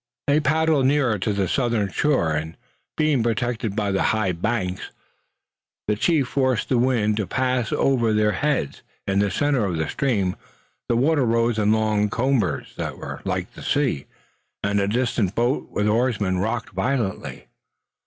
[0.25, 2.57] They paddled near to the southern shore, and,
[2.97, 4.89] being protected by the high banks,
[5.87, 8.81] the chief force of the wind passed over their heads.
[9.05, 10.37] In the center of the stream
[10.89, 14.05] the water rose in long combers like those of the sea,
[14.63, 17.49] and a distant boat with oarsmen rocked violently.